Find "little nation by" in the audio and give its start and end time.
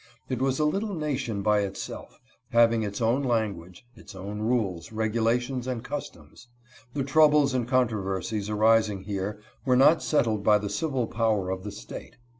0.65-1.59